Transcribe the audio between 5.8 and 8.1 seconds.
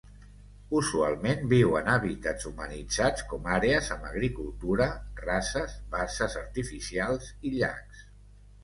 basses artificials i llacs.